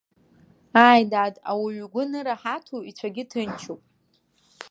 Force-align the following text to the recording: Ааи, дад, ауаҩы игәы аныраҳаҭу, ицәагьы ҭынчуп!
Ааи, 0.85 1.01
дад, 1.11 1.35
ауаҩы 1.49 1.83
игәы 1.85 2.03
аныраҳаҭу, 2.05 2.81
ицәагьы 2.89 3.23
ҭынчуп! 3.29 3.81